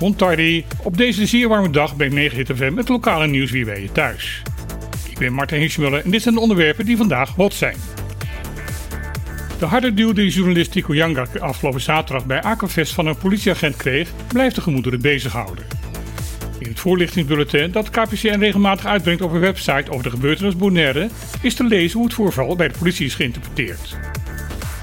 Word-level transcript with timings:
Montardi, 0.00 0.64
op 0.82 0.96
deze 0.96 1.26
zeer 1.26 1.48
warme 1.48 1.70
dag 1.70 1.96
bij 1.96 2.08
9 2.08 2.56
FM 2.56 2.74
met 2.74 2.88
lokale 2.88 3.26
nieuws 3.26 3.50
weer 3.50 3.64
bij 3.64 3.82
je 3.82 3.92
thuis. 3.92 4.42
Ik 5.10 5.18
ben 5.18 5.32
Martin 5.32 5.58
Hirschmuller 5.58 6.04
en 6.04 6.10
dit 6.10 6.22
zijn 6.22 6.34
de 6.34 6.40
onderwerpen 6.40 6.84
die 6.84 6.96
vandaag 6.96 7.34
hot 7.34 7.54
zijn. 7.54 7.76
De 9.58 9.66
harde 9.66 9.94
duw 9.94 10.12
die 10.12 10.30
journalist 10.30 10.72
Tico 10.72 10.94
Janga 10.94 11.26
afgelopen 11.40 11.80
zaterdag 11.80 12.26
bij 12.26 12.42
Aquafest 12.42 12.92
van 12.92 13.06
een 13.06 13.18
politieagent 13.18 13.76
kreeg, 13.76 14.10
blijft 14.28 14.54
de 14.54 14.60
gemoederen 14.60 15.00
bezighouden. 15.00 15.64
In 16.58 16.68
het 16.68 16.80
voorlichtingsbulletin 16.80 17.70
dat 17.70 17.90
KPCN 17.90 18.38
regelmatig 18.38 18.86
uitbrengt 18.86 19.22
op 19.22 19.32
een 19.32 19.40
website 19.40 19.90
over 19.90 20.02
de 20.02 20.10
gebeurtenis 20.10 20.56
Bonaire 20.56 21.08
is 21.40 21.54
te 21.54 21.64
lezen 21.64 21.96
hoe 21.96 22.06
het 22.06 22.14
voorval 22.14 22.56
bij 22.56 22.68
de 22.68 22.78
politie 22.78 23.06
is 23.06 23.14
geïnterpreteerd. 23.14 23.96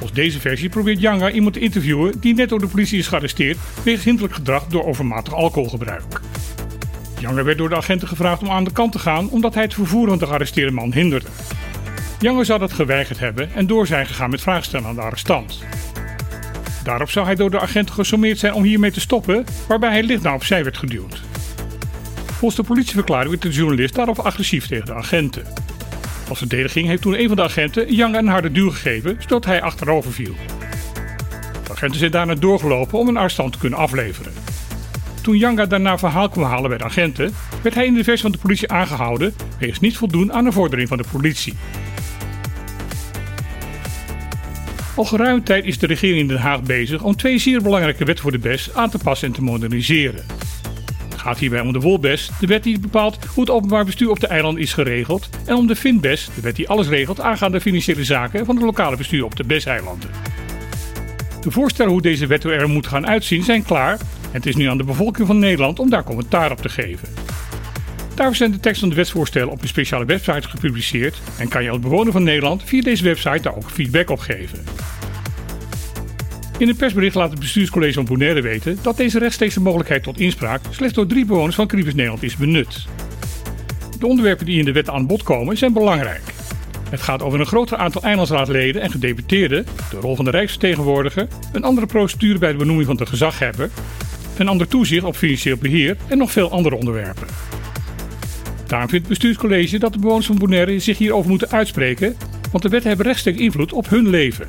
Volgens 0.04 0.24
deze 0.24 0.40
versie 0.40 0.70
probeert 0.70 1.00
Janga 1.00 1.32
iemand 1.32 1.54
te 1.54 1.60
interviewen 1.60 2.20
die 2.20 2.34
net 2.34 2.50
door 2.50 2.60
de 2.60 2.68
politie 2.68 3.00
is 3.00 3.08
gearresteerd 3.08 3.58
wegens 3.84 4.04
hinderlijk 4.04 4.34
gedrag 4.34 4.68
door 4.68 4.86
overmatig 4.86 5.34
alcoholgebruik. 5.34 6.22
Janga 7.20 7.44
werd 7.44 7.58
door 7.58 7.70
de 7.70 7.76
agenten 7.76 8.08
gevraagd 8.08 8.42
om 8.42 8.50
aan 8.50 8.64
de 8.64 8.72
kant 8.72 8.92
te 8.92 9.00
gaan 9.00 9.30
omdat 9.30 9.54
hij 9.54 9.64
het 9.64 9.74
vervoer 9.74 10.08
van 10.08 10.18
de 10.18 10.26
gearresteerde 10.26 10.72
man 10.72 10.94
hinderde. 10.94 11.28
Janga 12.20 12.44
zou 12.44 12.60
dat 12.60 12.74
geweigerd 12.74 13.20
hebben 13.20 13.54
en 13.54 13.68
door 13.68 13.88
zijn 13.88 14.06
gegaan 14.06 14.30
met 14.30 14.42
vragen 14.42 14.64
stellen 14.64 14.88
aan 14.88 14.96
de 14.96 15.02
arrestant. 15.02 15.64
Daarop 16.84 17.10
zou 17.10 17.26
hij 17.26 17.36
door 17.36 17.52
de 17.52 17.60
agenten 17.60 17.96
gesommeerd 17.96 18.40
zijn 18.40 18.54
om 18.54 18.64
hiermee 18.64 18.92
te 18.92 19.00
stoppen, 19.00 19.46
waarbij 19.68 19.90
hij 19.90 20.04
licht 20.04 20.24
naar 20.24 20.34
opzij 20.34 20.64
werd 20.64 20.78
geduwd. 20.78 21.22
Volgens 22.26 22.56
de 22.56 22.74
politieverklaring 22.74 23.30
werd 23.30 23.42
de 23.42 23.50
journalist 23.50 23.96
daarop 23.96 24.20
agressief 24.20 24.68
tegen 24.68 24.86
de 24.86 24.94
agenten. 24.94 25.46
Als 26.30 26.38
verdediging 26.38 26.88
heeft 26.88 27.02
toen 27.02 27.20
een 27.20 27.28
van 27.28 27.36
de 27.36 27.44
agenten 27.44 27.96
Young 27.96 28.16
een 28.16 28.28
harde 28.28 28.52
duw 28.52 28.70
gegeven, 28.70 29.18
zodat 29.20 29.46
hij 29.46 29.62
achterover 29.62 30.12
viel. 30.12 30.36
De 31.64 31.72
agenten 31.72 32.00
zijn 32.00 32.12
daarna 32.12 32.36
doorgelopen 32.36 33.00
om 33.00 33.08
een 33.08 33.18
arrestant 33.18 33.52
te 33.54 33.60
kunnen 33.60 33.80
afleveren. 33.80 34.34
Toen 35.22 35.38
Yanga 35.38 35.66
daarna 35.66 35.98
verhaal 35.98 36.30
kwam 36.30 36.44
halen 36.44 36.70
bij 36.70 36.78
de 36.78 36.84
agenten, 36.84 37.34
werd 37.62 37.76
hij 37.76 37.86
in 37.86 37.94
de 37.94 38.04
versie 38.04 38.22
van 38.22 38.32
de 38.32 38.38
politie 38.38 38.72
aangehouden 38.72 39.34
wegens 39.60 39.80
niet 39.80 39.98
voldoen 39.98 40.34
aan 40.34 40.44
de 40.44 40.52
vordering 40.52 40.88
van 40.88 40.98
de 40.98 41.04
politie. 41.12 41.54
Al 44.96 45.06
geruime 45.06 45.44
tijd 45.44 45.66
is 45.66 45.80
de 45.80 45.88
regering 45.88 46.20
in 46.20 46.28
Den 46.28 46.38
Haag 46.38 46.64
bezig 46.64 47.04
om 47.04 47.16
twee 47.16 47.38
zeer 47.38 47.62
belangrijke 47.62 48.06
wetten 48.06 48.24
voor 48.24 48.32
de 48.32 48.40
BES 48.40 48.74
aan 48.74 48.90
te 48.90 48.98
passen 48.98 49.28
en 49.28 49.34
te 49.34 49.42
moderniseren. 49.42 50.26
Gaat 51.24 51.40
hierbij 51.40 51.60
om 51.60 51.74
de 51.74 51.80
Wolbes, 51.80 52.30
de 52.40 52.48
wet 52.48 52.64
die 52.64 52.80
bepaalt 52.80 53.26
hoe 53.26 53.44
het 53.44 53.54
openbaar 53.54 53.86
bestuur 53.86 54.10
op 54.10 54.20
de 54.20 54.28
eilanden 54.28 54.62
is 54.62 54.74
geregeld, 54.74 55.30
en 55.46 55.56
om 55.56 55.68
de 55.68 55.76
Finbes, 55.76 56.30
de 56.36 56.42
wet 56.42 56.56
die 56.56 56.70
alles 56.70 56.88
regelt 56.88 57.22
aangaande 57.22 57.62
financiële 57.62 58.04
zaken 58.04 58.46
van 58.46 58.56
het 58.56 58.64
lokale 58.64 58.98
bestuur 58.98 59.26
op 59.26 59.36
de 59.36 59.44
BES-eilanden. 59.44 60.10
De 61.42 61.52
voorstellen 61.52 61.92
hoe 61.92 62.02
deze 62.02 62.28
wetten 62.28 62.52
er 62.52 62.70
moeten 62.70 62.92
gaan 62.92 63.08
uitzien 63.08 63.44
zijn 63.44 63.64
klaar 63.64 63.92
en 63.92 64.00
het 64.32 64.46
is 64.46 64.56
nu 64.56 64.66
aan 64.66 64.78
de 64.78 64.84
bevolking 64.84 65.28
van 65.28 65.40
Nederland 65.40 65.80
om 65.80 65.90
daar 65.90 66.04
commentaar 66.04 66.52
op 66.52 66.62
te 66.62 66.70
geven. 66.70 67.10
Daarvoor 68.16 68.36
zijn 68.36 68.52
de 68.52 68.60
teksten 68.60 68.80
van 68.80 68.90
de 68.90 68.96
wetsvoorstellen 68.96 69.52
op 69.52 69.62
een 69.62 69.68
speciale 69.68 70.06
website 70.06 70.50
gepubliceerd 70.50 71.22
en 71.38 71.48
kan 71.48 71.64
je 71.64 71.70
als 71.70 71.80
bewoner 71.80 72.12
van 72.12 72.24
Nederland 72.24 72.64
via 72.64 72.82
deze 72.82 73.04
website 73.04 73.42
daar 73.42 73.56
ook 73.56 73.70
feedback 73.70 74.10
op 74.10 74.20
geven. 74.20 74.64
In 76.58 76.70
een 76.70 76.76
persbericht 76.76 77.16
laat 77.16 77.30
het 77.30 77.40
bestuurscollege 77.40 77.94
van 77.94 78.06
Bonaire 78.06 78.42
weten 78.42 78.78
dat 78.82 78.98
deze 78.98 79.20
rechtstreekse 79.20 79.62
mogelijkheid 79.62 80.04
tot 80.04 80.20
inspraak 80.20 80.62
slechts 80.70 80.96
door 80.96 81.08
drie 81.08 81.26
bewoners 81.26 81.56
van 81.56 81.68
Caribus 81.68 81.94
Nederland 81.94 82.24
is 82.24 82.36
benut. 82.36 82.86
De 84.00 84.08
onderwerpen 84.08 84.46
die 84.46 84.60
in 84.60 84.66
de 84.66 84.72
wet 84.72 84.90
aan 84.90 85.08
bod 85.08 85.24
komen 85.24 85.58
zijn 85.58 85.74
belangrijk. 85.74 86.22
Het 86.90 87.02
gaat 87.02 87.24
over 87.24 87.40
een 87.40 87.46
groter 87.46 87.78
aantal 87.78 88.02
eilandsraadleden 88.02 88.82
en 88.82 88.92
gedeputeerden, 88.92 89.66
de 89.90 89.98
rol 89.98 90.16
van 90.16 90.26
de 90.26 90.32
rijksvertegenwoordiger, 90.32 91.28
een 91.54 91.64
andere 91.64 91.88
procedure 91.88 92.40
bij 92.40 92.52
de 92.52 92.58
benoeming 92.58 92.86
van 92.88 92.96
de 92.96 93.06
gezaghebber, 93.06 93.70
een 94.38 94.48
ander 94.48 94.68
toezicht 94.68 95.04
op 95.04 95.16
financieel 95.16 95.58
beheer 95.58 95.98
en 96.08 96.18
nog 96.18 96.32
veel 96.32 96.52
andere 96.52 96.76
onderwerpen. 96.76 97.28
Daarom 98.68 98.90
vindt 98.90 99.08
het 99.08 99.18
bestuurscollege 99.18 99.80
dat 99.80 99.94
de 99.94 100.00
bewoners 100.00 100.26
van 100.26 100.38
Bonaire 100.38 100.80
zich 100.80 100.98
hierover 100.98 101.30
moeten 101.30 101.52
uitspreken, 101.52 102.16
want 102.52 102.64
de 102.64 102.70
wetten 102.70 102.90
hebben 102.90 103.08
rechtstreeks 103.08 103.40
invloed 103.40 103.74
op 103.74 103.90
hun 103.90 104.10
leven. 104.10 104.48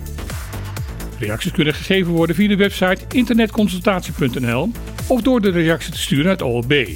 Reacties 1.24 1.52
kunnen 1.52 1.74
gegeven 1.74 2.12
worden 2.12 2.36
via 2.36 2.48
de 2.48 2.56
website 2.56 2.98
internetconsultatie.nl 3.08 4.70
of 5.06 5.22
door 5.22 5.40
de 5.40 5.50
reactie 5.50 5.92
te 5.92 5.98
sturen 5.98 6.24
naar 6.24 6.32
het 6.32 6.42
OLB. 6.42 6.88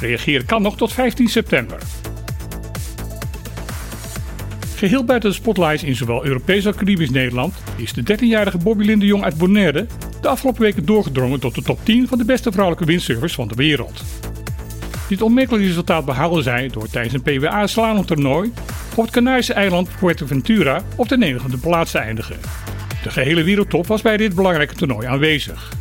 Reageren 0.00 0.46
kan 0.46 0.62
nog 0.62 0.76
tot 0.76 0.92
15 0.92 1.28
september. 1.28 1.78
Geheel 4.76 5.04
buiten 5.04 5.30
de 5.30 5.36
spotlights 5.36 5.82
in 5.82 5.96
zowel 5.96 6.24
Europees 6.24 6.66
als 6.66 6.76
Caribisch 6.76 7.10
Nederland 7.10 7.54
is 7.76 7.92
de 7.92 8.02
13-jarige 8.02 8.58
Bobby 8.58 8.84
Linde 8.84 9.06
Jong 9.06 9.24
uit 9.24 9.36
Bonaire 9.36 9.86
de 10.20 10.28
afgelopen 10.28 10.62
weken 10.62 10.84
doorgedrongen 10.84 11.40
tot 11.40 11.54
de 11.54 11.62
top 11.62 11.78
10 11.82 12.08
van 12.08 12.18
de 12.18 12.24
beste 12.24 12.52
vrouwelijke 12.52 12.86
windsurfers 12.86 13.34
van 13.34 13.48
de 13.48 13.54
wereld. 13.54 14.02
Dit 15.08 15.22
onmerkelijke 15.22 15.66
resultaat 15.66 16.04
behaalde 16.04 16.42
zij 16.42 16.68
door 16.68 16.88
tijdens 16.88 17.14
een 17.14 17.22
PWA 17.22 17.66
slalomtoernooi 17.66 18.52
op 18.94 19.04
het 19.04 19.12
Canarische 19.12 19.52
eiland 19.52 19.88
Fuerteventura 19.88 20.82
op 20.96 21.08
de 21.08 21.18
negende 21.18 21.58
plaats 21.58 21.90
te 21.90 21.98
eindigen. 21.98 22.36
De 23.02 23.10
gehele 23.10 23.42
wereldtop 23.42 23.86
was 23.86 24.02
bij 24.02 24.16
dit 24.16 24.34
belangrijke 24.34 24.74
toernooi 24.74 25.06
aanwezig. 25.06 25.72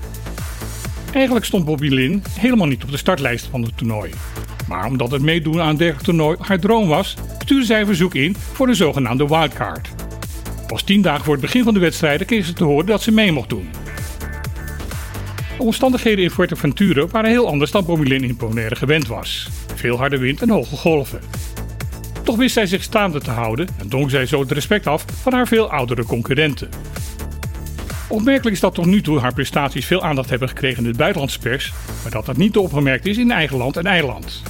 Eigenlijk 1.13 1.45
stond 1.45 1.65
Bobby 1.65 1.87
Lin 1.87 2.23
helemaal 2.39 2.67
niet 2.67 2.83
op 2.83 2.91
de 2.91 2.97
startlijst 2.97 3.45
van 3.45 3.61
het 3.61 3.77
toernooi. 3.77 4.11
Maar 4.67 4.85
omdat 4.85 5.11
het 5.11 5.21
meedoen 5.21 5.61
aan 5.61 5.75
dergelijk 5.75 6.05
toernooi 6.05 6.37
haar 6.41 6.59
droom 6.59 6.87
was, 6.87 7.15
stuurde 7.39 7.65
zij 7.65 7.79
een 7.79 7.85
verzoek 7.85 8.15
in 8.15 8.35
voor 8.53 8.67
de 8.67 8.73
zogenaamde 8.73 9.27
wildcard. 9.27 9.89
Pas 10.67 10.83
tien 10.83 11.01
dagen 11.01 11.23
voor 11.23 11.33
het 11.33 11.41
begin 11.41 11.63
van 11.63 11.73
de 11.73 11.79
wedstrijden 11.79 12.27
kreeg 12.27 12.45
ze 12.45 12.53
te 12.53 12.63
horen 12.63 12.85
dat 12.85 13.01
ze 13.01 13.11
mee 13.11 13.31
mocht 13.31 13.49
doen. 13.49 13.69
De 15.57 15.63
omstandigheden 15.63 16.23
in 16.23 16.31
Fuerteventura 16.31 17.07
waren 17.07 17.29
heel 17.29 17.47
anders 17.47 17.71
dan 17.71 17.85
Bobby 17.85 18.07
Lin 18.07 18.23
in 18.23 18.37
Bonaire 18.37 18.75
gewend 18.75 19.07
was. 19.07 19.49
Veel 19.75 19.97
harde 19.97 20.17
wind 20.17 20.41
en 20.41 20.49
hoge 20.49 20.75
golven. 20.75 21.19
Toch 22.23 22.35
wist 22.35 22.53
zij 22.53 22.65
zich 22.65 22.83
staande 22.83 23.19
te 23.19 23.31
houden 23.31 23.67
en 23.77 23.89
dwong 23.89 24.09
zij 24.09 24.25
zo 24.25 24.39
het 24.39 24.51
respect 24.51 24.87
af 24.87 25.05
van 25.21 25.33
haar 25.33 25.47
veel 25.47 25.71
oudere 25.71 26.05
concurrenten. 26.05 26.69
Opmerkelijk 28.07 28.55
is 28.55 28.61
dat 28.61 28.73
tot 28.73 28.85
nu 28.85 29.01
toe 29.01 29.19
haar 29.19 29.33
prestaties 29.33 29.85
veel 29.85 30.03
aandacht 30.03 30.29
hebben 30.29 30.47
gekregen 30.47 30.85
in 30.85 30.91
de 30.91 30.97
buitenlandse 30.97 31.39
pers, 31.39 31.73
maar 32.03 32.11
dat 32.11 32.25
dat 32.25 32.37
niet 32.37 32.57
opgemerkt 32.57 33.05
is 33.05 33.17
in 33.17 33.31
eigen 33.31 33.57
land 33.57 33.77
en 33.77 33.85
eiland. 33.85 34.41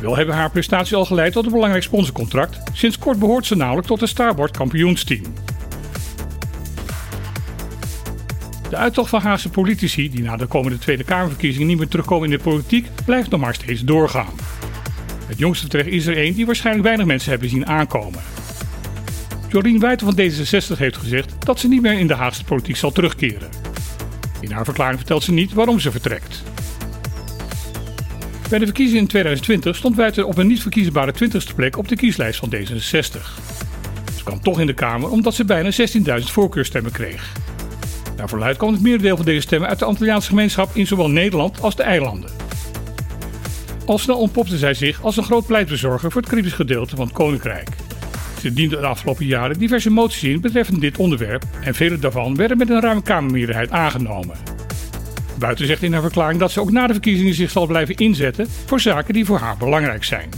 Wel 0.00 0.16
hebben 0.16 0.34
haar 0.34 0.50
prestaties 0.50 0.94
al 0.94 1.04
geleid 1.04 1.32
tot 1.32 1.46
een 1.46 1.52
belangrijk 1.52 1.82
sponsorcontract. 1.82 2.58
Sinds 2.72 2.98
kort 2.98 3.18
behoort 3.18 3.46
ze 3.46 3.56
namelijk 3.56 3.86
tot 3.86 4.00
het 4.00 4.08
Starboard 4.08 4.56
kampioensteam. 4.56 5.22
De 8.70 8.76
uittocht 8.76 9.10
van 9.10 9.20
Haagse 9.20 9.50
politici, 9.50 10.10
die 10.10 10.22
na 10.22 10.36
de 10.36 10.46
komende 10.46 10.78
Tweede 10.78 11.04
Kamerverkiezingen 11.04 11.66
niet 11.66 11.78
meer 11.78 11.88
terugkomen 11.88 12.30
in 12.30 12.36
de 12.36 12.42
politiek, 12.42 12.88
blijft 13.04 13.30
nog 13.30 13.40
maar 13.40 13.54
steeds 13.54 13.80
doorgaan. 13.80 14.34
Het 15.26 15.38
jongste 15.38 15.68
vertrek 15.68 15.92
is 15.92 16.06
er 16.06 16.16
één 16.16 16.34
die 16.34 16.46
waarschijnlijk 16.46 16.84
weinig 16.84 17.06
mensen 17.06 17.30
hebben 17.30 17.48
zien 17.48 17.66
aankomen. 17.66 18.20
Jorien 19.48 19.80
Wijten 19.80 20.06
van 20.06 20.16
D66 20.16 20.78
heeft 20.78 20.96
gezegd 20.96 21.34
dat 21.46 21.58
ze 21.58 21.68
niet 21.68 21.82
meer 21.82 21.98
in 21.98 22.06
de 22.06 22.14
Haagse 22.14 22.44
politiek 22.44 22.76
zal 22.76 22.92
terugkeren. 22.92 23.48
In 24.40 24.50
haar 24.50 24.64
verklaring 24.64 24.98
vertelt 24.98 25.22
ze 25.22 25.32
niet 25.32 25.52
waarom 25.52 25.80
ze 25.80 25.90
vertrekt. 25.90 26.42
Bij 28.48 28.58
de 28.58 28.64
verkiezingen 28.64 29.02
in 29.02 29.08
2020 29.08 29.76
stond 29.76 29.96
Wijten 29.96 30.26
op 30.26 30.38
een 30.38 30.46
niet 30.46 30.62
verkiesbare 30.62 31.14
20ste 31.14 31.54
plek 31.54 31.78
op 31.78 31.88
de 31.88 31.96
kieslijst 31.96 32.38
van 32.38 32.54
D66. 32.54 33.20
Ze 34.16 34.24
kwam 34.24 34.40
toch 34.40 34.60
in 34.60 34.66
de 34.66 34.74
Kamer 34.74 35.10
omdat 35.10 35.34
ze 35.34 35.44
bijna 35.44 35.70
16.000 35.70 36.24
voorkeurstemmen 36.24 36.92
kreeg. 36.92 37.32
Naar 38.16 38.28
verluidt 38.28 38.58
kwam 38.58 38.72
het 38.72 38.82
merendeel 38.82 39.16
van 39.16 39.24
deze 39.24 39.40
stemmen 39.40 39.68
uit 39.68 39.78
de 39.78 39.84
Antilliaanse 39.84 40.28
gemeenschap 40.28 40.70
in 40.76 40.86
zowel 40.86 41.10
Nederland 41.10 41.60
als 41.60 41.76
de 41.76 41.82
eilanden. 41.82 42.30
Al 43.86 43.98
snel 43.98 44.18
ontpopte 44.18 44.58
zij 44.58 44.74
zich 44.74 45.02
als 45.02 45.16
een 45.16 45.24
groot 45.24 45.46
pleitbezorger 45.46 46.10
voor 46.10 46.20
het 46.20 46.30
Caribisch 46.30 46.52
gedeelte 46.52 46.96
van 46.96 47.04
het 47.04 47.14
Koninkrijk. 47.14 47.68
Ze 48.46 48.52
diende 48.52 48.76
de 48.76 48.86
afgelopen 48.86 49.26
jaren 49.26 49.58
diverse 49.58 49.90
moties 49.90 50.22
in 50.22 50.40
betreffende 50.40 50.80
dit 50.80 50.96
onderwerp 50.96 51.44
en 51.60 51.74
vele 51.74 51.98
daarvan 51.98 52.36
werden 52.36 52.58
met 52.58 52.70
een 52.70 52.80
ruime 52.80 53.02
Kamermeerderheid 53.02 53.70
aangenomen. 53.70 54.36
Buiten 55.38 55.66
zegt 55.66 55.82
in 55.82 55.92
haar 55.92 56.02
verklaring 56.02 56.40
dat 56.40 56.50
ze 56.50 56.60
ook 56.60 56.70
na 56.70 56.86
de 56.86 56.92
verkiezingen 56.92 57.34
zich 57.34 57.50
zal 57.50 57.66
blijven 57.66 57.94
inzetten 57.94 58.46
voor 58.66 58.80
zaken 58.80 59.14
die 59.14 59.24
voor 59.24 59.38
haar 59.38 59.56
belangrijk 59.56 60.04
zijn. 60.04 60.28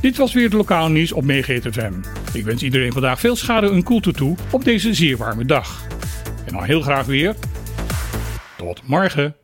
Dit 0.00 0.16
was 0.16 0.32
weer 0.32 0.44
het 0.44 0.52
lokale 0.52 0.88
nieuws 0.88 1.12
op 1.12 1.24
FM. 1.24 1.92
Ik 2.32 2.44
wens 2.44 2.62
iedereen 2.62 2.92
vandaag 2.92 3.20
veel 3.20 3.36
schade 3.36 3.70
en 3.70 3.82
koelte 3.82 4.12
toe 4.12 4.36
op 4.50 4.64
deze 4.64 4.94
zeer 4.94 5.16
warme 5.16 5.44
dag. 5.44 5.86
En 6.46 6.54
al 6.54 6.62
heel 6.62 6.80
graag 6.80 7.06
weer. 7.06 7.34
Tot 8.56 8.80
morgen. 8.86 9.41